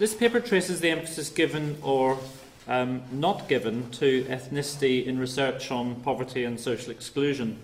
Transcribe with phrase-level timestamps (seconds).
[0.00, 2.18] This paper traces the emphasis given or
[2.66, 7.58] um, not given to ethnicity in research on poverty and social exclusion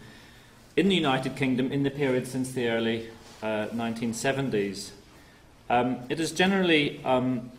[0.76, 3.08] in the United Kingdom in the period since the early
[3.42, 4.90] uh, 1970s.
[5.70, 7.52] Um, it is generally, um,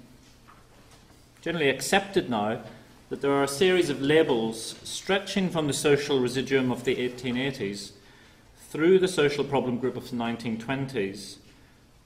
[1.41, 2.61] generally accepted now
[3.09, 7.93] that there are a series of labels stretching from the social residuum of the 1880s
[8.69, 11.37] through the social problem group of the 1920s,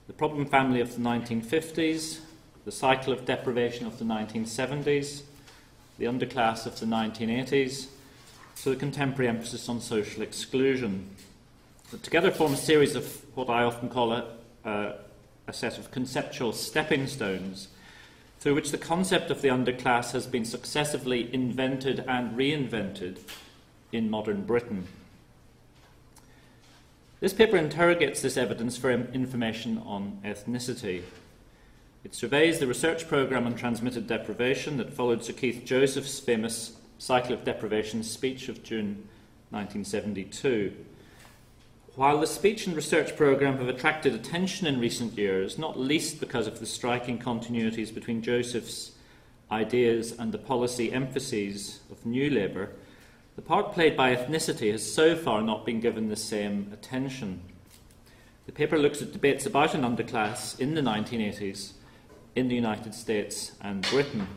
[0.07, 2.21] the problem family of the 1950s,
[2.65, 5.23] the cycle of deprivation of the 1970s,
[5.97, 7.87] the underclass of the 1980s,
[8.63, 11.09] to the contemporary emphasis on social exclusion.
[11.91, 14.25] That together form a series of what I often call a,
[14.63, 14.93] uh,
[15.47, 17.69] a set of conceptual stepping stones
[18.39, 23.19] through which the concept of the underclass has been successively invented and reinvented
[23.91, 24.87] in modern Britain.
[27.19, 31.03] This paper interrogates this evidence for information on ethnicity.
[32.03, 37.33] It surveys the research programme on transmitted deprivation that followed Sir Keith Joseph's famous Cycle
[37.33, 39.07] of Deprivation speech of June
[39.51, 40.73] 1972.
[41.95, 46.47] While the speech and research programme have attracted attention in recent years, not least because
[46.47, 48.93] of the striking continuities between Joseph's
[49.51, 52.71] ideas and the policy emphases of New Labour,
[53.35, 57.41] the part played by ethnicity has so far not been given the same attention.
[58.47, 61.73] The paper looks at debates about an underclass in the 1980s
[62.35, 64.27] in the United States and Britain.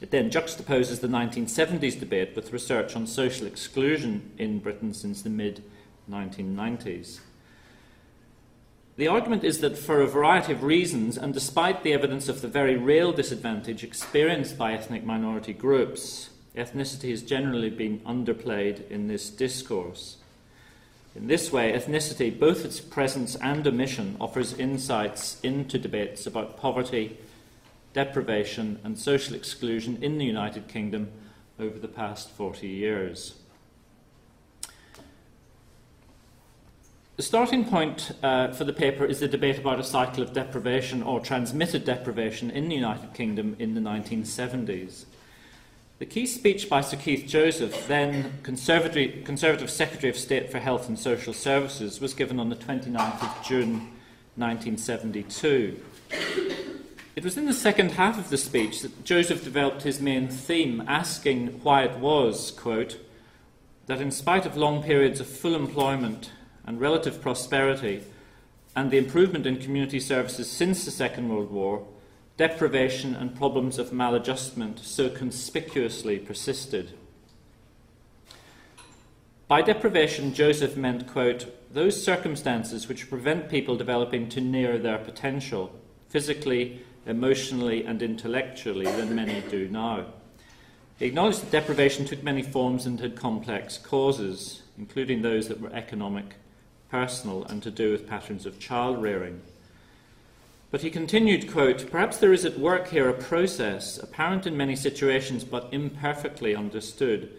[0.00, 5.30] It then juxtaposes the 1970s debate with research on social exclusion in Britain since the
[5.30, 5.62] mid
[6.10, 7.20] 1990s.
[8.96, 12.48] The argument is that for a variety of reasons, and despite the evidence of the
[12.48, 19.30] very real disadvantage experienced by ethnic minority groups, ethnicity has generally been underplayed in this
[19.30, 20.18] discourse.
[21.14, 27.18] In this way, ethnicity, both its presence and omission, offers insights into debates about poverty,
[27.92, 31.10] deprivation, and social exclusion in the United Kingdom
[31.60, 33.34] over the past 40 years.
[37.16, 41.02] The starting point uh, for the paper is the debate about a cycle of deprivation
[41.02, 45.04] or transmitted deprivation in the United Kingdom in the 1970s.
[46.02, 50.98] The key speech by Sir Keith Joseph, then Conservative, Secretary of State for Health and
[50.98, 53.88] Social Services, was given on the 29th of June
[54.34, 55.80] 1972.
[57.14, 60.82] It was in the second half of the speech that Joseph developed his main theme,
[60.88, 62.98] asking why it was, quote,
[63.86, 66.32] that in spite of long periods of full employment
[66.66, 68.02] and relative prosperity,
[68.74, 71.86] and the improvement in community services since the Second World War,
[72.36, 76.92] deprivation and problems of maladjustment so conspicuously persisted.
[79.48, 85.72] By deprivation, Joseph meant, quote, those circumstances which prevent people developing to near their potential,
[86.08, 90.06] physically, emotionally, and intellectually, than many do now.
[90.98, 95.72] He acknowledged that deprivation took many forms and had complex causes, including those that were
[95.72, 96.36] economic,
[96.90, 99.42] personal, and to do with patterns of child rearing.
[100.72, 104.74] But he continued, quote, Perhaps there is at work here a process, apparent in many
[104.74, 107.30] situations but imperfectly understood,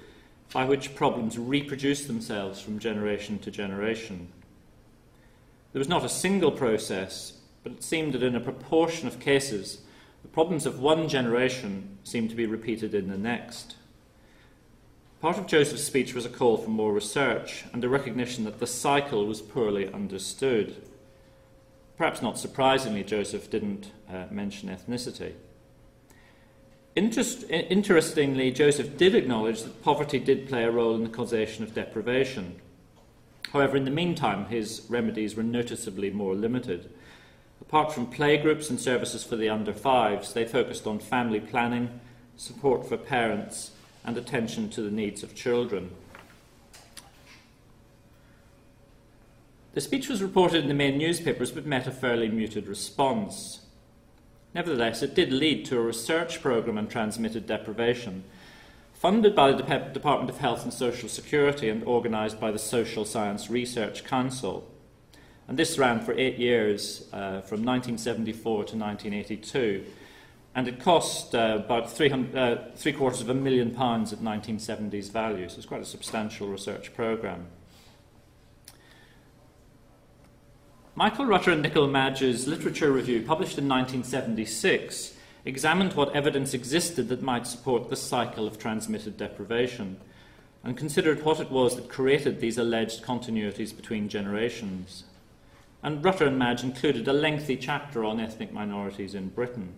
[0.53, 4.27] by which problems reproduce themselves from generation to generation.
[5.71, 9.81] There was not a single process, but it seemed that in a proportion of cases,
[10.21, 13.77] the problems of one generation seemed to be repeated in the next.
[15.21, 18.67] Part of Joseph's speech was a call for more research and a recognition that the
[18.67, 20.83] cycle was poorly understood.
[21.97, 25.33] Perhaps not surprisingly, Joseph didn't uh, mention ethnicity.
[26.95, 31.73] Interest, interestingly, Joseph did acknowledge that poverty did play a role in the causation of
[31.73, 32.59] deprivation.
[33.51, 36.91] However, in the meantime, his remedies were noticeably more limited.
[37.61, 41.99] Apart from playgroups and services for the under fives, they focused on family planning,
[42.35, 43.71] support for parents,
[44.05, 45.91] and attention to the needs of children.
[49.73, 53.61] The speech was reported in the main newspapers but met a fairly muted response.
[54.53, 58.23] Nevertheless, it did lead to a research programme on transmitted deprivation,
[58.93, 63.03] funded by the De- Department of Health and Social Security and organised by the Social
[63.03, 64.69] Science Research Council.
[65.47, 69.85] And this ran for eight years, uh, from 1974 to 1982.
[70.53, 75.53] And it cost uh, about uh, three quarters of a million pounds at 1970s values.
[75.53, 77.47] So it's quite a substantial research programme.
[80.95, 87.23] Michael Rutter and Nicola Madge's literature review, published in 1976, examined what evidence existed that
[87.23, 89.99] might support the cycle of transmitted deprivation
[90.63, 95.05] and considered what it was that created these alleged continuities between generations.
[95.81, 99.73] and Rutter and Madge included a lengthy chapter on ethnic minorities in Britain.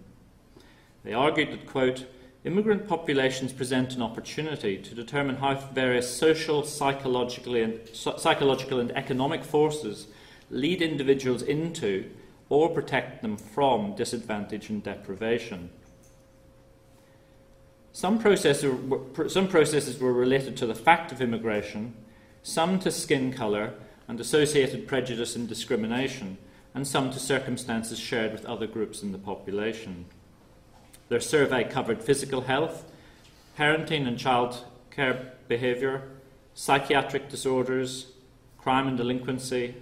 [1.05, 2.07] They argued that, quote,
[2.43, 9.45] immigrant populations present an opportunity to determine how various social, psychological, and, psychological and economic
[9.45, 10.07] forces
[10.49, 12.09] lead individuals into
[12.49, 15.69] or protect them from disadvantage and deprivation.
[17.91, 18.75] Some, processes,
[19.27, 21.93] some processes were related to the fact of immigration,
[22.43, 23.73] some to skin colour
[24.07, 26.37] and associated prejudice and discrimination,
[26.73, 30.05] and some to circumstances shared with other groups in the population.
[31.07, 32.83] Their survey covered physical health,
[33.57, 36.03] parenting and child care behaviour,
[36.53, 38.07] psychiatric disorders,
[38.57, 39.75] crime and delinquency,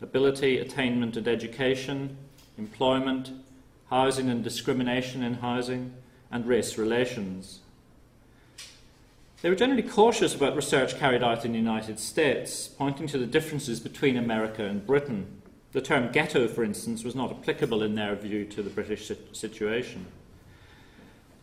[0.00, 2.16] ability, attainment and education,
[2.58, 3.30] employment,
[3.90, 5.92] housing and discrimination in housing,
[6.30, 7.60] and race relations.
[9.42, 13.26] They were generally cautious about research carried out in the United States, pointing to the
[13.26, 15.42] differences between America and Britain.
[15.72, 20.06] The term ghetto, for instance, was not applicable in their view to the British situation.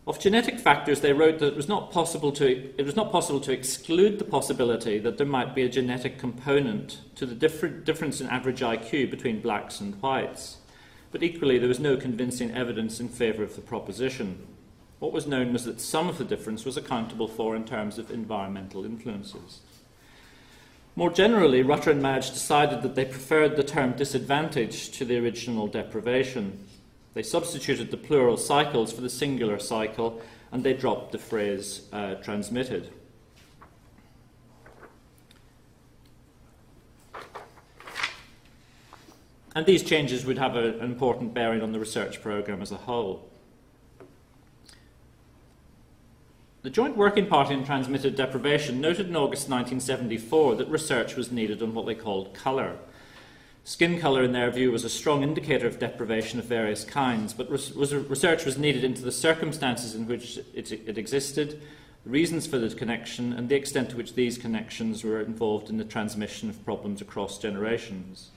[0.04, 3.38] Of genetic factors, they wrote that it was not possible to, it was not possible
[3.40, 8.26] to exclude the possibility that there might be a genetic component to the difference in
[8.26, 10.56] average IQ between blacks and whites.
[11.12, 14.44] But equally, there was no convincing evidence in favour of the proposition.
[14.98, 18.10] What was known was that some of the difference was accountable for in terms of
[18.10, 19.60] environmental influences.
[20.96, 25.68] More generally, Rutter and Madge decided that they preferred the term disadvantage to the original
[25.68, 26.66] deprivation.
[27.14, 32.14] They substituted the plural cycles for the singular cycle and they dropped the phrase uh,
[32.16, 32.90] transmitted.
[39.54, 42.76] And these changes would have a, an important bearing on the research programme as a
[42.76, 43.28] whole.
[46.62, 51.60] The Joint Working Party on Transmitted Deprivation noted in August 1974 that research was needed
[51.60, 52.76] on what they called colour.
[53.64, 57.48] Skin colour, in their view, was a strong indicator of deprivation of various kinds, but
[57.48, 61.62] res- research was needed into the circumstances in which it, it existed,
[62.02, 65.76] the reasons for the connection, and the extent to which these connections were involved in
[65.76, 68.30] the transmission of problems across generations.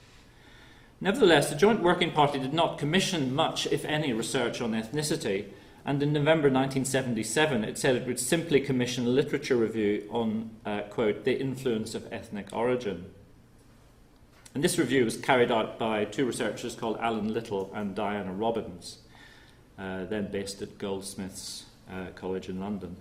[1.01, 5.48] Nevertheless, the Joint Working Party did not commission much, if any, research on ethnicity,
[5.83, 10.81] and in November 1977 it said it would simply commission a literature review on, uh,
[10.81, 13.06] quote, the influence of ethnic origin.
[14.56, 19.00] And this review was carried out by two researchers called Alan Little and Diana Robbins,
[19.78, 22.96] uh, then based at Goldsmiths uh, College in London.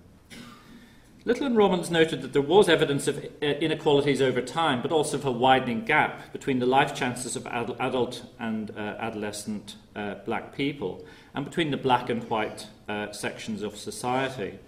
[1.25, 5.17] Little and Robbins noted that there was evidence of uh, inequalities over time, but also
[5.17, 10.17] of a widening gap between the life chances of ad- adult and uh, adolescent uh,
[10.27, 11.05] black people
[11.35, 14.59] and between the black and white uh, sections of society.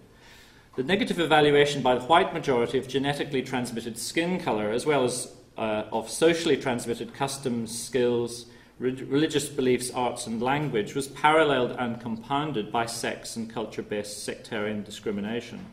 [0.77, 5.32] The negative evaluation by the white majority of genetically transmitted skin colour, as well as
[5.56, 8.47] uh, of socially transmitted customs, skills,
[8.79, 14.25] re- religious beliefs, arts, and language was paralleled and compounded by sex and culture based
[14.25, 15.64] sectarian discrimination.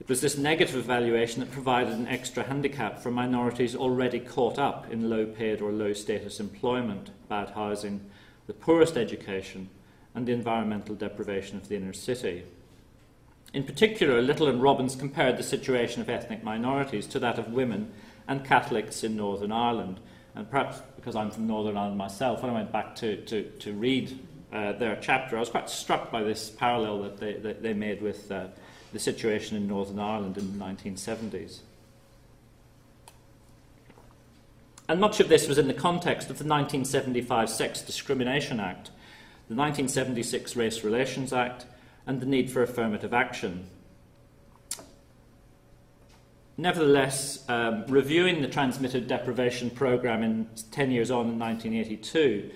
[0.00, 4.90] It was this negative evaluation that provided an extra handicap for minorities already caught up
[4.90, 8.00] in low paid or low status employment, bad housing,
[8.48, 9.68] the poorest education,
[10.14, 12.42] and the environmental deprivation of the inner city.
[13.54, 17.92] In particular, Little and Robbins compared the situation of ethnic minorities to that of women
[18.28, 20.00] and Catholics in Northern Ireland.
[20.34, 23.72] And perhaps because I'm from Northern Ireland myself, when I went back to, to, to
[23.72, 24.18] read
[24.52, 28.02] uh, their chapter, I was quite struck by this parallel that they, that they made
[28.02, 28.46] with uh,
[28.92, 31.60] the situation in Northern Ireland in the 1970s.
[34.88, 38.90] And much of this was in the context of the 1975 Sex Discrimination Act,
[39.48, 41.66] the 1976 Race Relations Act,
[42.06, 43.68] and the need for affirmative action.
[46.62, 52.52] Nevertheless, um, reviewing the transmitted deprivation programme in 10 years on in 1982,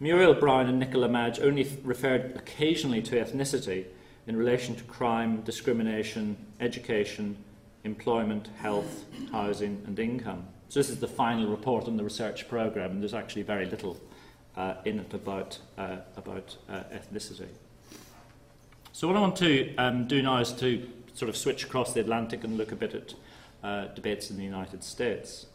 [0.00, 3.86] Muriel Brown and Nicola Madge only referred occasionally to ethnicity
[4.26, 7.38] in relation to crime, discrimination, education,
[7.84, 10.46] employment, health, housing, and income.
[10.68, 13.98] So, this is the final report on the research programme, and there's actually very little
[14.58, 17.48] uh, in it about, uh, about uh, ethnicity.
[18.92, 22.00] So, what I want to um, do now is to sort of switch across the
[22.00, 23.14] Atlantic and look a bit at
[23.62, 25.46] uh, debates in the United States.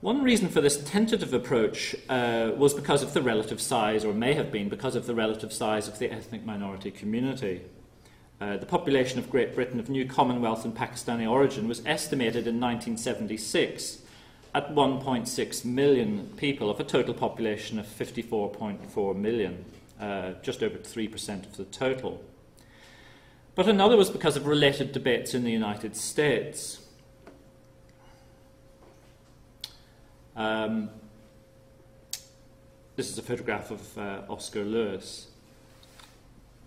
[0.00, 4.34] One reason for this tentative approach uh, was because of the relative size, or may
[4.34, 7.62] have been because of the relative size of the ethnic minority community.
[8.38, 12.60] Uh, the population of Great Britain of new Commonwealth and Pakistani origin was estimated in
[12.60, 14.02] 1976
[14.54, 19.64] at 1.6 million people of a total population of 54.4 million,
[19.98, 22.22] uh, just over 3% of the total.
[23.54, 26.80] But another was because of related debates in the United States.
[30.34, 30.90] Um,
[32.96, 35.28] this is a photograph of uh, Oscar Lewis.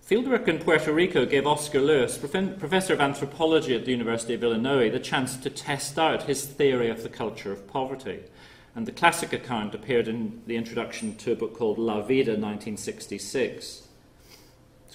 [0.10, 4.90] Fieldwork in Puerto Rico gave Oscar Lewis, professor of anthropology at the University of Illinois,
[4.90, 8.22] the chance to test out his theory of the culture of poverty.
[8.74, 13.87] And the classic account appeared in the introduction to a book called La Vida, 1966.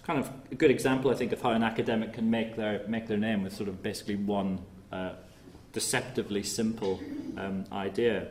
[0.03, 3.07] Kind of a good example, I think, of how an academic can make their, make
[3.07, 4.59] their name with sort of basically one
[4.91, 5.13] uh,
[5.73, 7.01] deceptively simple
[7.37, 8.29] um, idea.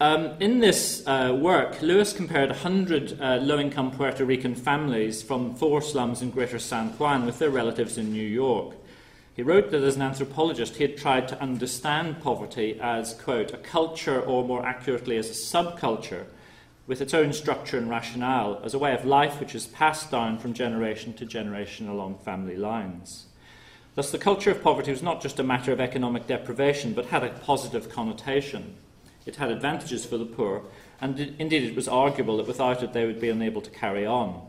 [0.00, 5.54] Um, in this uh, work, Lewis compared 100 uh, low income Puerto Rican families from
[5.54, 8.74] four slums in Greater San Juan with their relatives in New York.
[9.36, 13.58] He wrote that as an anthropologist, he had tried to understand poverty as, quote, a
[13.58, 16.26] culture, or more accurately, as a subculture,
[16.86, 20.38] with its own structure and rationale, as a way of life which is passed down
[20.38, 23.26] from generation to generation along family lines.
[23.96, 27.24] Thus, the culture of poverty was not just a matter of economic deprivation, but had
[27.24, 28.76] a positive connotation.
[29.24, 30.62] It had advantages for the poor,
[31.00, 34.46] and indeed it was arguable that without it they would be unable to carry on.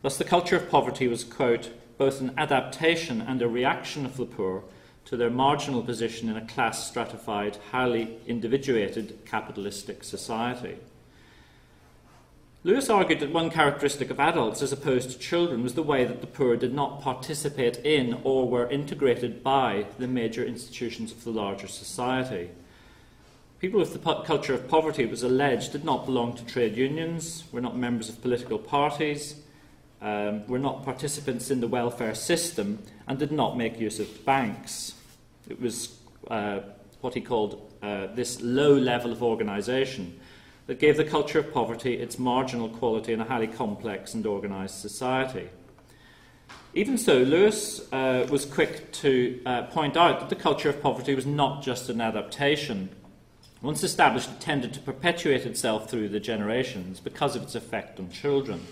[0.00, 4.24] Thus, the culture of poverty was, quote, both an adaptation and a reaction of the
[4.24, 4.62] poor
[5.06, 10.76] to their marginal position in a class stratified, highly individuated capitalistic society.
[12.68, 16.20] Lewis argued that one characteristic of adults as opposed to children was the way that
[16.20, 21.30] the poor did not participate in or were integrated by the major institutions of the
[21.30, 22.50] larger society.
[23.58, 27.44] People with the culture of poverty, it was alleged, did not belong to trade unions,
[27.52, 29.36] were not members of political parties,
[30.02, 34.92] um, were not participants in the welfare system, and did not make use of banks.
[35.48, 35.96] It was
[36.30, 36.60] uh,
[37.00, 40.20] what he called uh, this low level of organisation
[40.68, 44.80] that gave the culture of poverty its marginal quality in a highly complex and organised
[44.80, 45.48] society.
[46.74, 51.16] Even so, Lewis uh, was quick to uh, point out that the culture of poverty
[51.16, 52.90] was not just an adaptation
[53.60, 58.08] once established, it tended to perpetuate itself through the generations because of its effect on
[58.08, 58.64] children.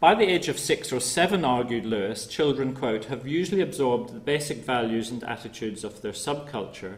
[0.00, 4.20] By the age of six or seven, argued Lewis, children, quote, have usually absorbed the
[4.20, 6.96] basic values and attitudes of their subculture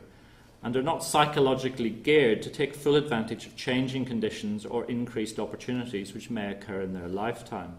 [0.62, 6.12] and are not psychologically geared to take full advantage of changing conditions or increased opportunities
[6.12, 7.78] which may occur in their lifetime.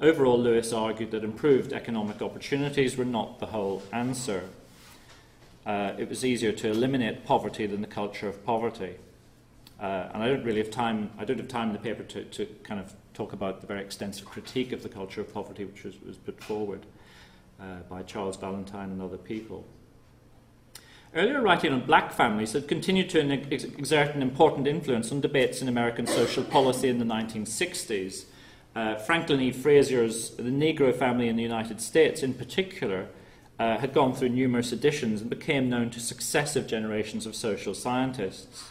[0.00, 4.44] Overall, Lewis argued that improved economic opportunities were not the whole answer
[5.66, 8.96] uh, it was easier to eliminate poverty than the culture of poverty.
[9.80, 12.24] Uh, and I don't really have time, I don't have time in the paper to,
[12.24, 15.84] to kind of talk about the very extensive critique of the culture of poverty which
[15.84, 16.86] was, was put forward
[17.60, 19.64] uh, by Charles Valentine and other people.
[21.12, 25.60] Earlier writing on black families had continued to ex- exert an important influence on debates
[25.60, 28.26] in American social policy in the 1960s.
[28.76, 29.50] Uh, Franklin E.
[29.50, 33.08] Frazier's The Negro Family in the United States, in particular,
[33.58, 38.70] uh, had gone through numerous editions and became known to successive generations of social scientists.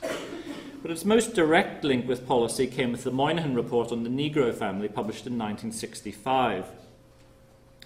[0.82, 4.54] But its most direct link with policy came with the Moynihan Report on the Negro
[4.56, 6.68] family, published in 1965.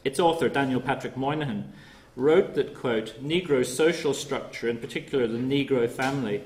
[0.06, 1.74] Its author, Daniel Patrick Moynihan,
[2.16, 6.44] wrote that, quote, Negro social structure, in particular the Negro family,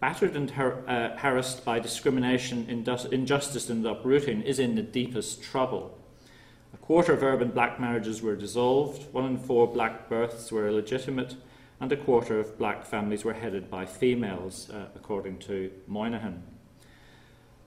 [0.00, 5.98] battered and har- uh, harassed by discrimination, injustice, and uprooting, is in the deepest trouble.
[6.72, 11.34] A quarter of urban black marriages were dissolved, one in four black births were illegitimate,
[11.80, 16.42] and a quarter of black families were headed by females, uh, according to Moynihan.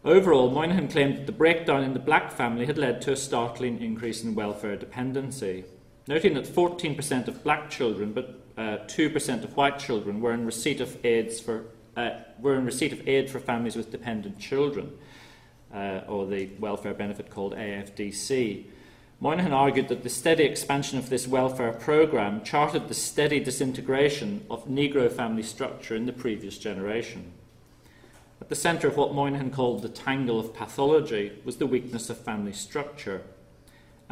[0.03, 3.81] Overall, Moynihan claimed that the breakdown in the black family had led to a startling
[3.81, 5.65] increase in welfare dependency,
[6.07, 10.81] noting that 14% of black children but uh, 2% of white children were in receipt
[10.81, 11.65] of aids for
[11.95, 14.91] uh, were in receipt of aid for families with dependent children,
[15.73, 18.65] uh, or the welfare benefit called AFDC.
[19.19, 24.67] Moynihan argued that the steady expansion of this welfare program charted the steady disintegration of
[24.67, 27.31] Negro family structure in the previous generation.
[28.39, 32.17] At the centre of what Moynihan called the tangle of pathology was the weakness of
[32.17, 33.21] family structure.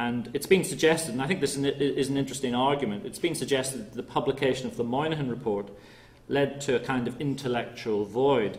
[0.00, 3.80] And it's been suggested, and I think this is an interesting argument, it's been suggested
[3.80, 5.68] that the publication of the Moynihan report
[6.26, 8.58] led to a kind of intellectual void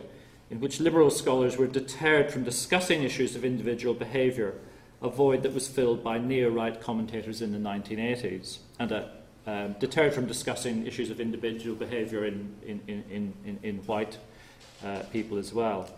[0.52, 4.54] in which liberal scholars were deterred from discussing issues of individual behaviour
[5.00, 9.02] a void that was filled by neo right commentators in the 1980s and uh,
[9.48, 14.16] um, deterred from discussing issues of individual behaviour in, in, in, in, in white
[14.84, 15.88] uh, people as well.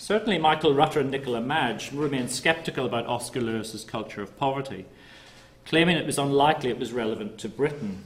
[0.00, 4.86] Certainly, Michael Rutter and Nicola Madge remained sceptical about Oscar Lewis's culture of poverty,
[5.66, 8.02] claiming it was unlikely it was relevant to Britain.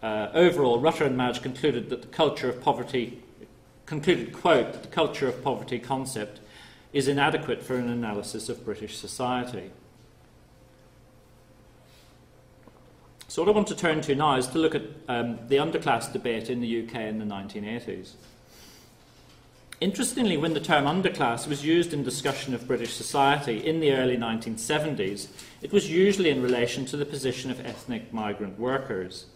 [0.00, 3.20] Uh, overall, Rutter and Madge concluded that the culture of poverty
[3.86, 6.38] concluded, quote, that the culture of poverty concept
[6.92, 9.72] is inadequate for an analysis of British society.
[13.26, 16.12] So, what I want to turn to now is to look at um, the underclass
[16.12, 18.12] debate in the UK in the 1980s.
[19.80, 24.16] Interestingly, when the term underclass was used in discussion of British society in the early
[24.16, 25.26] 1970s,
[25.62, 29.26] it was usually in relation to the position of ethnic migrant workers.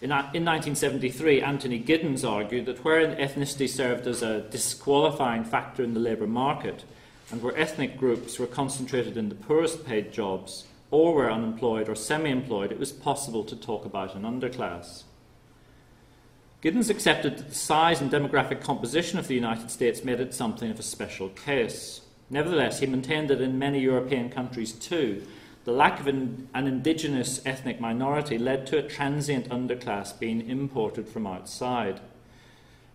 [0.00, 5.92] In, in 1973, Anthony Giddens argued that where ethnicity served as a disqualifying factor in
[5.92, 6.84] the labour market,
[7.32, 11.96] and where ethnic groups were concentrated in the poorest paid jobs, or were unemployed or
[11.96, 15.02] semi employed, it was possible to talk about an underclass.
[16.60, 20.70] Giddens accepted that the size and demographic composition of the United States made it something
[20.70, 22.00] of a special case.
[22.30, 25.22] Nevertheless, he maintained that in many European countries too,
[25.64, 31.08] the lack of an, an, indigenous ethnic minority led to a transient underclass being imported
[31.08, 32.00] from outside.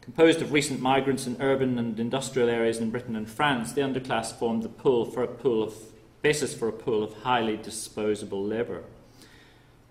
[0.02, 4.38] Composed of recent migrants in urban and industrial areas in Britain and France, the underclass
[4.38, 5.74] formed the pool for a pool of,
[6.22, 8.84] basis for a pool of highly disposable labour.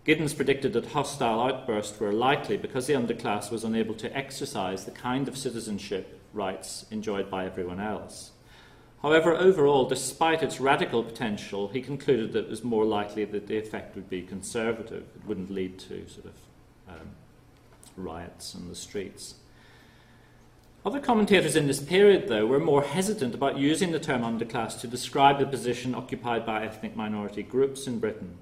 [0.04, 4.90] Giddens predicted that hostile outbursts were likely because the underclass was unable to exercise the
[4.90, 8.32] kind of citizenship rights enjoyed by everyone else.
[9.02, 13.58] However, overall, despite its radical potential, he concluded that it was more likely that the
[13.58, 15.04] effect would be conservative.
[15.14, 16.34] It wouldn't lead to sort of
[16.88, 17.10] um,
[17.96, 19.36] riots in the streets.
[20.84, 24.88] Other commentators in this period, though, were more hesitant about using the term underclass to
[24.88, 28.38] describe the position occupied by ethnic minority groups in Britain.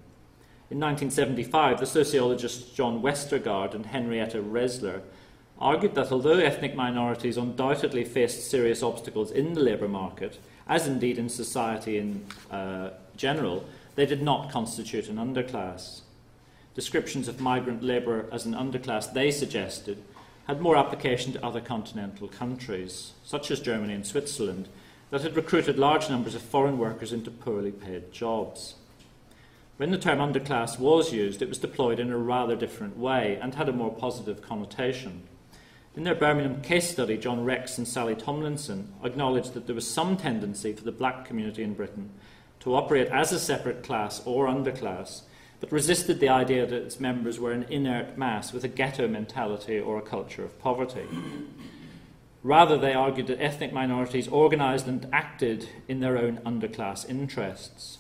[0.70, 5.02] In 1975, the sociologists John Westergaard and Henrietta Resler
[5.58, 11.18] argued that although ethnic minorities undoubtedly faced serious obstacles in the labour market, as indeed
[11.18, 13.64] in society in uh, general,
[13.96, 16.02] they did not constitute an underclass.
[16.76, 20.00] Descriptions of migrant labour as an underclass, they suggested,
[20.46, 24.68] had more application to other continental countries, such as Germany and Switzerland,
[25.10, 28.76] that had recruited large numbers of foreign workers into poorly paid jobs.
[29.80, 33.54] When the term underclass was used, it was deployed in a rather different way and
[33.54, 35.22] had a more positive connotation.
[35.96, 40.18] In their Birmingham case study, John Rex and Sally Tomlinson acknowledged that there was some
[40.18, 42.10] tendency for the black community in Britain
[42.58, 45.22] to operate as a separate class or underclass,
[45.60, 49.80] but resisted the idea that its members were an inert mass with a ghetto mentality
[49.80, 51.06] or a culture of poverty.
[52.42, 57.99] Rather, they argued that ethnic minorities organised and acted in their own underclass interests.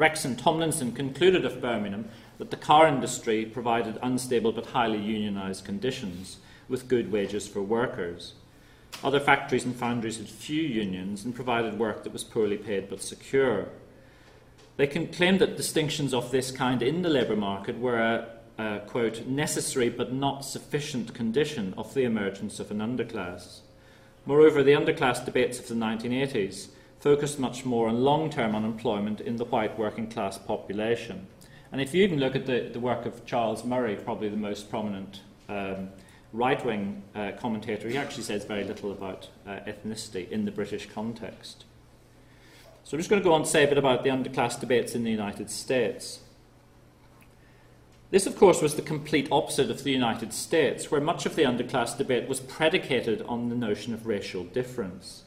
[0.00, 2.08] Rex and Tomlinson concluded of Birmingham
[2.38, 6.38] that the car industry provided unstable but highly unionised conditions
[6.70, 8.32] with good wages for workers.
[9.04, 13.02] Other factories and foundries had few unions and provided work that was poorly paid but
[13.02, 13.68] secure.
[14.78, 18.80] They can claim that distinctions of this kind in the labour market were a, a
[18.86, 23.60] quote, necessary but not sufficient condition of the emergence of an underclass.
[24.24, 26.68] Moreover, the underclass debates of the 1980s
[27.00, 31.26] focused much more on long term unemployment in the white working class population.
[31.72, 34.70] And if you even look at the, the work of Charles Murray, probably the most
[34.70, 35.88] prominent um,
[36.32, 40.88] right wing uh, commentator, he actually says very little about uh, ethnicity in the British
[40.90, 41.64] context.
[42.84, 44.94] So I'm just going to go on to say a bit about the underclass debates
[44.94, 46.20] in the United States.
[48.10, 51.42] This, of course, was the complete opposite of the United States, where much of the
[51.42, 55.22] underclass debate was predicated on the notion of racial difference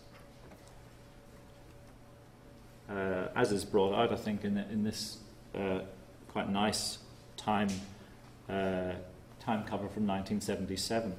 [2.93, 5.17] uh, as is brought out, I think, in, in this
[5.55, 5.79] uh,
[6.29, 6.99] quite nice
[7.37, 7.69] time,
[8.49, 8.93] uh,
[9.39, 11.15] time cover from 1977.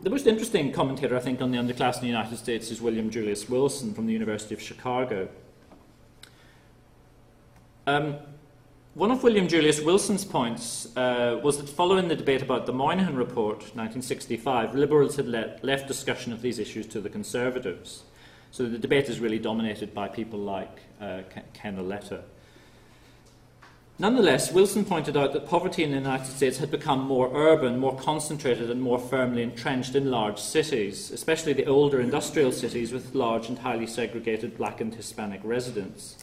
[0.00, 3.10] The most interesting commentator, I think, on the underclass in the United States is William
[3.10, 5.28] Julius Wilson from the University of Chicago.
[7.86, 8.16] Um,
[8.98, 13.14] one of William Julius Wilson's points uh, was that following the debate about the Moynihan
[13.14, 18.02] Report, 1965, Liberals had let, left discussion of these issues to the Conservatives.
[18.50, 21.20] So the debate is really dominated by people like uh,
[21.54, 22.24] Ken Auletta.
[24.00, 27.96] Nonetheless, Wilson pointed out that poverty in the United States had become more urban, more
[27.96, 33.48] concentrated, and more firmly entrenched in large cities, especially the older industrial cities with large
[33.48, 36.16] and highly segregated black and Hispanic residents.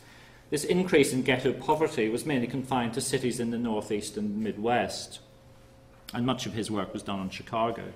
[0.50, 5.20] This increase in ghetto poverty was mainly confined to cities in the northeast and midwest,
[6.14, 7.94] and much of his work was done on Chicago.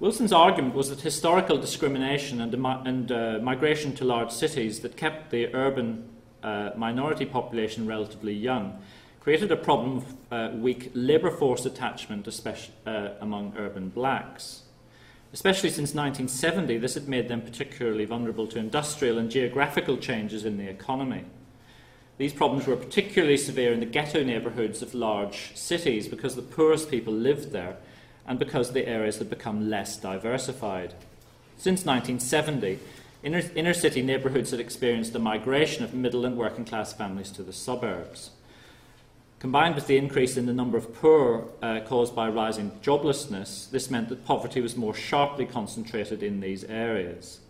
[0.00, 2.54] Wilson's argument was that historical discrimination and,
[2.86, 6.08] and uh, migration to large cities that kept the urban
[6.42, 8.78] uh, minority population relatively young
[9.24, 14.64] created a problem of uh, weak labour force attachment, especially uh, among urban blacks.
[15.32, 20.58] Especially since 1970, this had made them particularly vulnerable to industrial and geographical changes in
[20.58, 21.24] the economy.
[22.16, 26.88] These problems were particularly severe in the ghetto neighbourhoods of large cities because the poorest
[26.88, 27.76] people lived there
[28.26, 30.94] and because the areas had become less diversified.
[31.56, 32.78] Since 1970,
[33.24, 37.42] inner, inner city neighbourhoods had experienced a migration of middle and working class families to
[37.42, 38.30] the suburbs.
[39.40, 43.90] Combined with the increase in the number of poor uh, caused by rising joblessness, this
[43.90, 47.40] meant that poverty was more sharply concentrated in these areas.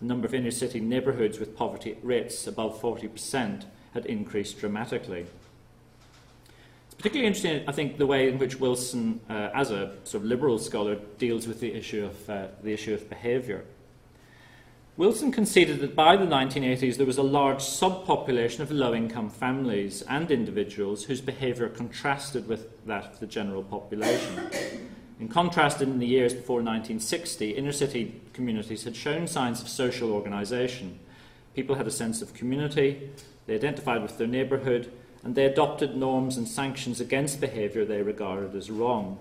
[0.00, 3.64] The number of inner city neighbourhoods with poverty rates above 40%
[3.98, 5.26] had increased dramatically.
[6.86, 10.28] It's particularly interesting, I think, the way in which Wilson, uh, as a sort of
[10.28, 13.64] liberal scholar, deals with the issue of, uh, the issue of behaviour.
[14.96, 20.02] Wilson conceded that by the 1980s there was a large subpopulation of low income families
[20.02, 24.50] and individuals whose behaviour contrasted with that of the general population.
[25.20, 30.12] In contrast, in the years before 1960, inner city communities had shown signs of social
[30.12, 30.98] organisation.
[31.54, 33.10] People had a sense of community,
[33.48, 34.92] they identified with their neighbourhood,
[35.24, 39.18] and they adopted norms and sanctions against behaviour they regarded as wrong.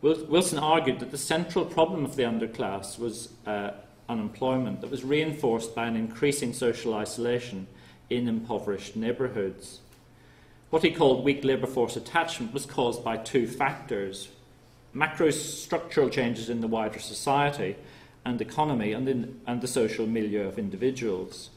[0.00, 3.72] Wilson argued that the central problem of the underclass was uh,
[4.08, 7.66] unemployment that was reinforced by an increasing social isolation
[8.08, 9.80] in impoverished neighbourhoods.
[10.70, 14.28] What he called weak labour force attachment was caused by two factors
[14.94, 17.76] macro structural changes in the wider society
[18.24, 21.50] and economy and, in, and the social milieu of individuals.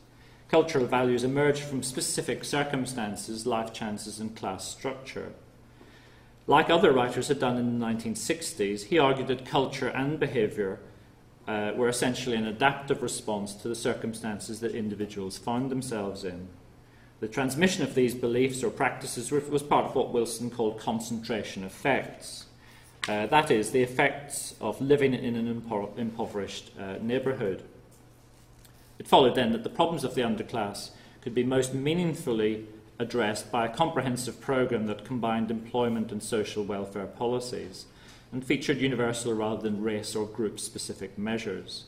[0.50, 5.34] Cultural values emerge from specific circumstances, life chances, and class structure.
[6.48, 10.80] Like other writers had done in the 1960s, he argued that culture and behaviour
[11.48, 16.48] uh, were essentially an adaptive response to the circumstances that individuals found themselves in.
[17.20, 22.46] The transmission of these beliefs or practices was part of what Wilson called concentration effects.
[23.08, 27.64] Uh, that is, the effects of living in an impo- impoverished uh, neighbourhood.
[29.00, 32.66] It followed then that the problems of the underclass could be most meaningfully
[32.98, 37.86] addressed by a comprehensive programme that combined employment and social welfare policies
[38.32, 41.86] and featured universal rather than race or group specific measures.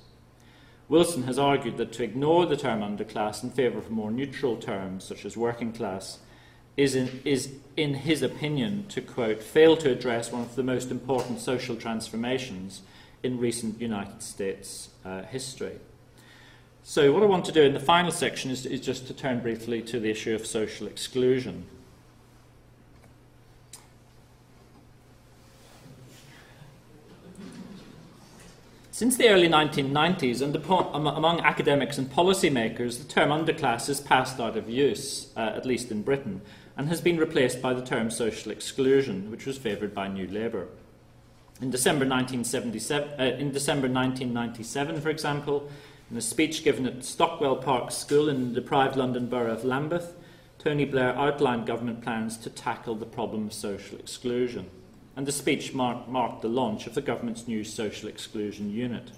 [0.90, 5.04] Wilson has argued that to ignore the term underclass in favour of more neutral terms,
[5.04, 6.20] such as working class,
[6.78, 10.92] is in, is, in his opinion, to quote, fail to address one of the most
[10.92, 12.82] important social transformations
[13.24, 15.80] in recent United States uh, history.
[16.90, 19.42] So, what I want to do in the final section is, is just to turn
[19.42, 21.66] briefly to the issue of social exclusion.
[28.90, 34.56] Since the early 1990s, and among academics and policymakers, the term underclass has passed out
[34.56, 36.40] of use, uh, at least in Britain,
[36.78, 40.70] and has been replaced by the term social exclusion, which was favoured by New Labour.
[41.62, 45.70] In December, 1977, uh, in December 1997, for example,
[46.10, 50.14] in a speech given at Stockwell Park School in the deprived London borough of Lambeth,
[50.58, 54.70] Tony Blair outlined government plans to tackle the problem of social exclusion
[55.18, 59.12] and the speech marked, marked the launch of the government's new social exclusion unit.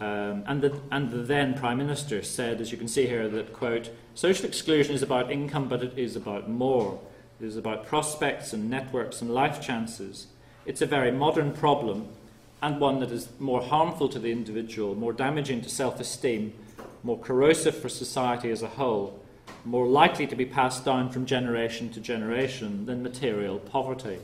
[0.00, 3.52] Um, and, the, and the then Prime Minister said, as you can see here, that,
[3.52, 7.00] quote, social exclusion is about income, but it is about more.
[7.40, 10.26] It is about prospects and networks and life chances.
[10.66, 12.08] It's a very modern problem
[12.66, 16.52] and one that is more harmful to the individual, more damaging to self esteem,
[17.04, 19.22] more corrosive for society as a whole,
[19.64, 24.18] more likely to be passed down from generation to generation than material poverty.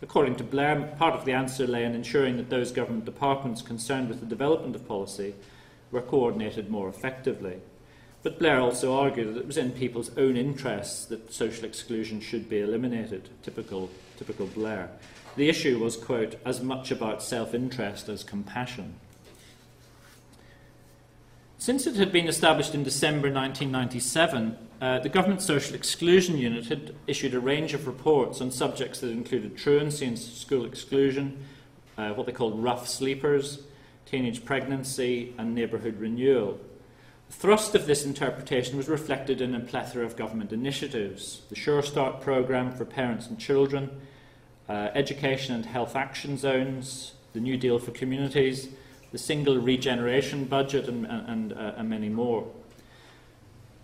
[0.00, 4.08] According to Blair, part of the answer lay in ensuring that those government departments concerned
[4.08, 5.34] with the development of policy
[5.90, 7.56] were coordinated more effectively.
[8.24, 12.48] But Blair also argued that it was in people's own interests that social exclusion should
[12.48, 14.90] be eliminated, typical, typical Blair.
[15.36, 18.94] The issue was, quote, as much about self interest as compassion.
[21.58, 26.94] Since it had been established in December 1997, uh, the Government Social Exclusion Unit had
[27.06, 31.44] issued a range of reports on subjects that included truancy and school exclusion,
[31.98, 33.60] uh, what they called rough sleepers,
[34.06, 36.58] teenage pregnancy, and neighbourhood renewal.
[37.34, 41.82] The thrust of this interpretation was reflected in a plethora of government initiatives the Sure
[41.82, 43.90] Start programme for parents and children,
[44.68, 48.68] uh, education and health action zones, the New Deal for communities,
[49.10, 52.46] the single regeneration budget, and, and, uh, and many more.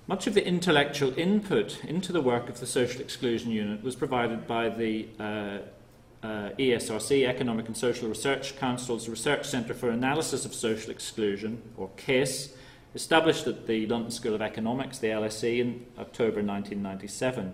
[0.07, 4.47] Much of the intellectual input into the work of the Social Exclusion Unit was provided
[4.47, 5.59] by the uh,
[6.23, 11.91] uh, ESRC, Economic and Social Research Council's Research Centre for Analysis of Social Exclusion, or
[11.97, 12.55] CASE,
[12.95, 17.53] established at the London School of Economics, the LSE, in October 1997.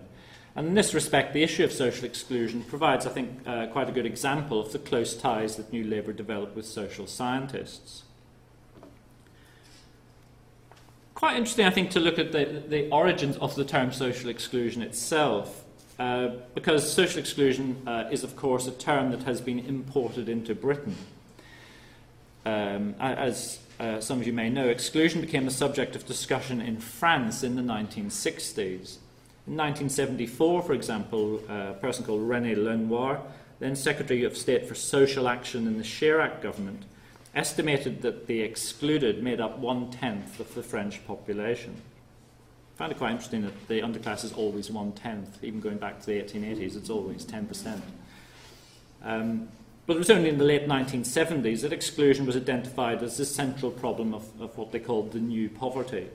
[0.55, 3.91] And in this respect, the issue of social exclusion provides, I think, uh, quite a
[3.91, 8.03] good example of the close ties that New Labour developed with social scientists.
[11.17, 14.83] quite interesting, I think, to look at the, the origins of the term social exclusion
[14.83, 15.63] itself,
[15.97, 20.53] uh, because social exclusion uh, is, of course, a term that has been imported into
[20.53, 20.95] Britain.
[22.45, 26.77] Um, as uh, some of you may know, exclusion became a subject of discussion in
[26.77, 28.97] France in the 1960s.
[29.45, 33.21] In 1974, for example, a person called René Lenoir,
[33.59, 36.83] then Secretary of State for Social Action in the Chirac government,
[37.35, 41.75] estimated that the excluded made up one tenth of the French population.
[42.75, 45.99] I find it quite interesting that the underclass is always one tenth, even going back
[46.01, 47.79] to the 1880s, it's always 10%.
[49.03, 49.49] Um,
[49.87, 53.71] but it was only in the late 1970s that exclusion was identified as the central
[53.71, 56.07] problem of, of what they called the new poverty.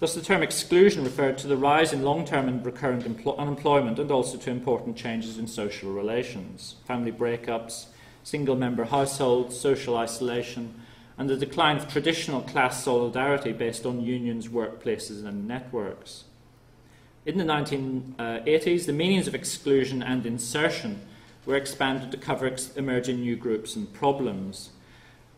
[0.00, 4.00] Thus, the term exclusion referred to the rise in long term and recurrent empl- unemployment
[4.00, 7.86] and also to important changes in social relations, family breakups,
[8.24, 10.74] single member households, social isolation,
[11.16, 16.24] and the decline of traditional class solidarity based on unions, workplaces, and networks.
[17.26, 21.00] In the 1980s, uh, the meanings of exclusion and insertion
[21.48, 24.68] were expanded to cover ex- emerging new groups and problems.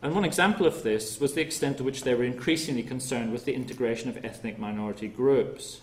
[0.02, 3.44] And one example of this was the extent to which they were increasingly concerned with
[3.44, 5.82] the integration of ethnic minority groups.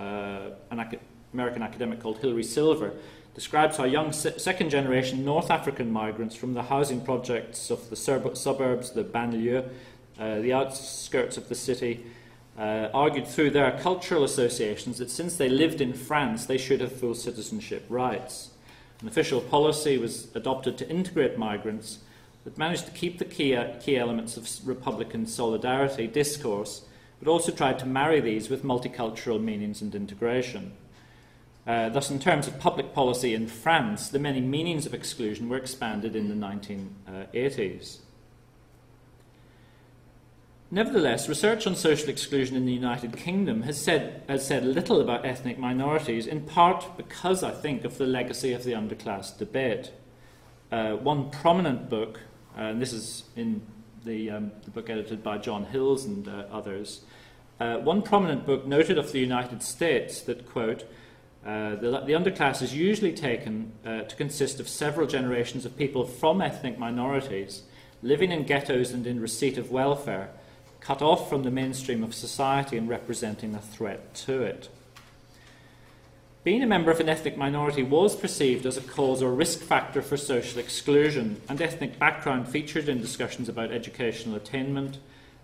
[0.00, 0.98] Uh, an ac-
[1.32, 2.92] American academic called Hilary Silver
[3.36, 7.94] describes how young se- second generation North African migrants from the housing projects of the
[7.94, 9.68] sur- suburbs, the banlieue,
[10.18, 12.04] uh, the outskirts of the city,
[12.58, 16.90] uh, argued through their cultural associations that since they lived in France, they should have
[16.92, 18.51] full citizenship rights.
[19.02, 21.98] An official policy was adopted to integrate migrants
[22.44, 26.82] that managed to keep the key, key elements of Republican solidarity discourse,
[27.18, 30.72] but also tried to marry these with multicultural meanings and integration.
[31.66, 35.56] Uh, thus, in terms of public policy in France, the many meanings of exclusion were
[35.56, 37.98] expanded in the 1980s.
[40.72, 45.24] Nevertheless, research on social exclusion in the United Kingdom has said, has said little about
[45.24, 49.92] ethnic minorities, in part because, I think, of the legacy of the underclass debate.
[50.72, 52.20] Uh, one prominent book
[52.56, 53.62] uh, and this is in
[54.04, 57.02] the, um, the, book edited by John Hills and uh, others.
[57.60, 60.84] Uh, one prominent book noted of the United States that, quote,
[61.46, 66.04] uh, the, the, underclass is usually taken uh, to consist of several generations of people
[66.04, 67.62] from ethnic minorities
[68.02, 70.30] living in ghettos and in receipt of welfare,
[70.84, 74.68] cut off from the mainstream of society and representing a threat to it.
[76.44, 80.02] Being a member of an ethnic minority was perceived as a cause or risk factor
[80.02, 84.98] for social exclusion, and ethnic background featured in discussions about educational attainment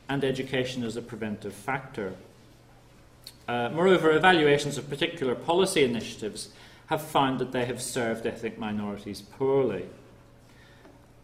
[0.09, 2.15] and education as a preventive factor.
[3.47, 6.49] Uh, moreover, evaluations of particular policy initiatives
[6.87, 9.87] have found that they have served ethnic minorities poorly.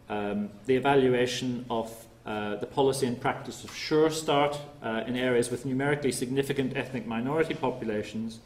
[0.07, 5.51] Um, the evaluation of uh, the policy and practice of Sure Start uh, in areas
[5.51, 8.39] with numerically significant ethnic minority populations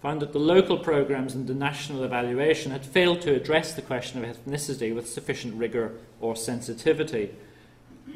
[0.00, 4.24] found that the local programs and the national evaluation had failed to address the question
[4.24, 7.30] of ethnicity with sufficient rigour or sensitivity.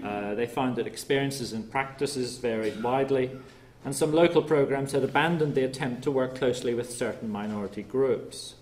[0.02, 3.30] Uh, they found that experiences and practices varied widely,
[3.84, 8.54] and some local programs had abandoned the attempt to work closely with certain minority groups.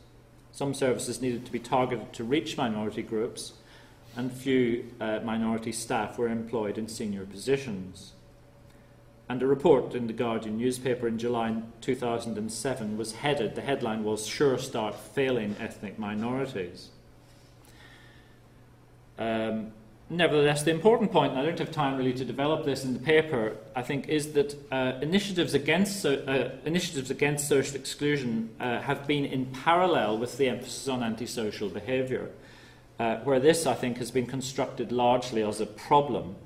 [0.51, 3.53] Some services needed to be targeted to reach minority groups,
[4.17, 8.13] and few uh, minority staff were employed in senior positions.
[9.29, 14.27] And a report in the Guardian newspaper in July 2007 was headed, the headline was
[14.27, 16.91] Sure Start Failing Ethnic Minorities.
[19.19, 19.73] Um,
[20.11, 22.99] nevertheless, the important point, and I don't have time really to develop this in the
[22.99, 28.81] paper, I think, is that uh, initiatives, against so, uh, initiatives against social exclusion uh,
[28.81, 32.31] have been in parallel with the emphasis on antisocial behaviour,
[33.03, 36.37] uh, where this, I think, has been constructed largely as a problem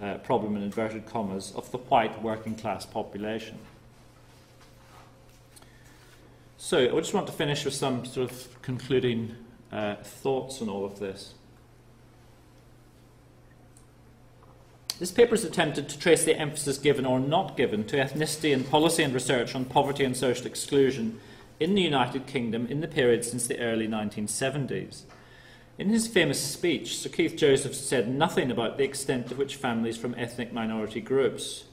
[0.00, 3.58] uh, problem in inverted commas of the white working class population.
[6.56, 9.36] So, I just want to finish with some sort of concluding
[9.70, 11.34] uh, thoughts on all of this.
[14.98, 18.64] This paper has attempted to trace the emphasis given or not given to ethnicity in
[18.64, 21.20] policy and research on poverty and social exclusion
[21.60, 25.04] in the United Kingdom in the period since the early 1970s.
[25.80, 29.96] In his famous speech, Sir Keith Joseph said nothing about the extent to which families
[29.96, 31.64] from ethnic minority groups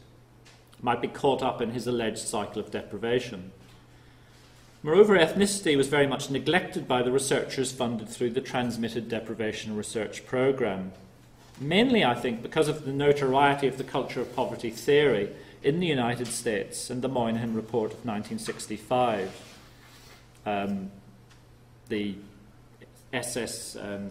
[0.82, 3.52] might be caught up in his alleged cycle of deprivation.
[4.82, 10.26] Moreover, ethnicity was very much neglected by the researchers funded through the Transmitted Deprivation Research
[10.26, 10.94] Programme.
[11.60, 15.32] Mainly, I think, because of the notoriety of the culture of poverty theory
[15.64, 19.30] in the United States and the Moynihan Report of 1965.
[20.46, 20.92] Um,
[21.90, 22.16] the
[23.14, 24.10] SSRC, um,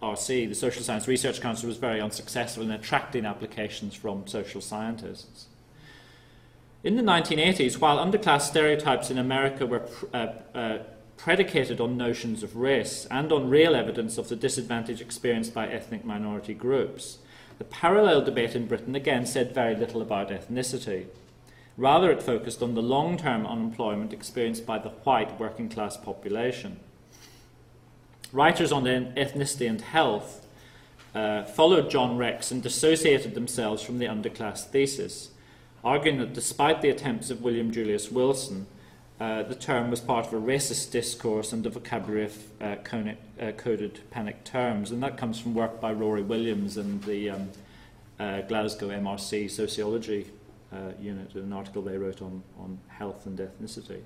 [0.00, 5.46] the Social Science Research Council, was very unsuccessful in attracting applications from social scientists.
[6.84, 10.78] In the 1980s, while underclass stereotypes in America were uh, uh,
[11.16, 16.04] predicated on notions of race and on real evidence of the disadvantage experienced by ethnic
[16.04, 17.18] minority groups,
[17.58, 21.06] the parallel debate in Britain again said very little about ethnicity.
[21.76, 26.80] Rather, it focused on the long term unemployment experienced by the white working class population.
[28.32, 30.46] Writers on ethnicity and health
[31.14, 35.30] uh, followed John Rex and dissociated themselves from the underclass thesis,
[35.84, 38.66] arguing that despite the attempts of William Julius Wilson,
[39.20, 43.18] uh, the term was part of a racist discourse and a vocabulary of uh, conic,
[43.40, 44.90] uh, coded panic terms.
[44.90, 47.50] And that comes from work by Rory Williams and the um,
[48.18, 50.30] uh, Glasgow MRC Sociology
[50.72, 54.00] uh, Unit, an article they wrote on, on health and ethnicity.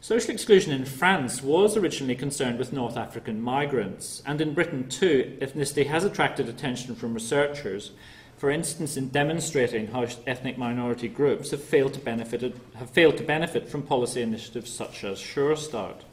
[0.00, 5.36] Social exclusion in France was originally concerned with North African migrants, and in Britain too,
[5.40, 7.90] ethnicity has attracted attention from researchers,
[8.36, 13.24] for instance, in demonstrating how ethnic minority groups have failed to benefit, have failed to
[13.24, 16.04] benefit from policy initiatives such as Sure Start.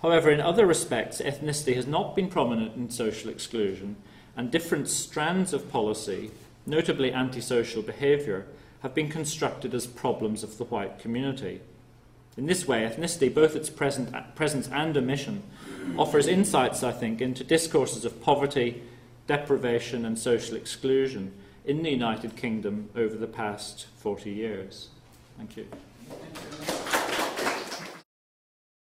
[0.00, 3.96] However, in other respects, ethnicity has not been prominent in social exclusion,
[4.34, 6.30] and different strands of policy,
[6.64, 8.46] notably antisocial behaviour,
[8.80, 11.60] have been constructed as problems of the white community.
[12.36, 15.42] In this way, ethnicity, both its present, presence and omission,
[15.98, 18.82] offers insights, I think, into discourses of poverty,
[19.26, 21.32] deprivation, and social exclusion
[21.64, 24.88] in the United Kingdom over the past 40 years.
[25.36, 26.81] Thank you.